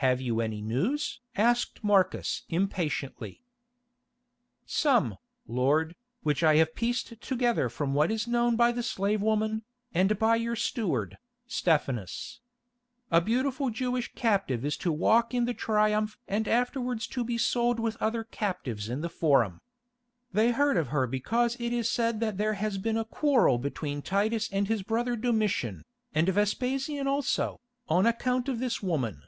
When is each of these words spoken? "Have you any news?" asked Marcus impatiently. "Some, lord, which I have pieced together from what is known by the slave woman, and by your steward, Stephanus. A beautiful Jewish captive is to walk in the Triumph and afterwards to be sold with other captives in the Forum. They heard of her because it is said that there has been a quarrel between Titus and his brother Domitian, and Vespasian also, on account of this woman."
"Have 0.00 0.20
you 0.20 0.40
any 0.40 0.62
news?" 0.62 1.20
asked 1.34 1.82
Marcus 1.82 2.44
impatiently. 2.48 3.42
"Some, 4.64 5.16
lord, 5.48 5.96
which 6.22 6.44
I 6.44 6.54
have 6.58 6.76
pieced 6.76 7.20
together 7.20 7.68
from 7.68 7.94
what 7.94 8.12
is 8.12 8.28
known 8.28 8.54
by 8.54 8.70
the 8.70 8.84
slave 8.84 9.20
woman, 9.20 9.64
and 9.92 10.16
by 10.16 10.36
your 10.36 10.54
steward, 10.54 11.18
Stephanus. 11.48 12.38
A 13.10 13.20
beautiful 13.20 13.70
Jewish 13.70 14.14
captive 14.14 14.64
is 14.64 14.76
to 14.78 14.92
walk 14.92 15.34
in 15.34 15.46
the 15.46 15.52
Triumph 15.52 16.16
and 16.28 16.46
afterwards 16.46 17.08
to 17.08 17.24
be 17.24 17.36
sold 17.36 17.80
with 17.80 17.96
other 18.00 18.22
captives 18.22 18.88
in 18.88 19.00
the 19.00 19.10
Forum. 19.10 19.60
They 20.32 20.52
heard 20.52 20.76
of 20.76 20.88
her 20.90 21.08
because 21.08 21.56
it 21.58 21.72
is 21.72 21.90
said 21.90 22.20
that 22.20 22.38
there 22.38 22.54
has 22.54 22.78
been 22.78 22.96
a 22.96 23.04
quarrel 23.04 23.58
between 23.58 24.02
Titus 24.02 24.48
and 24.52 24.68
his 24.68 24.84
brother 24.84 25.16
Domitian, 25.16 25.84
and 26.14 26.28
Vespasian 26.28 27.08
also, 27.08 27.60
on 27.88 28.06
account 28.06 28.48
of 28.48 28.60
this 28.60 28.80
woman." 28.80 29.24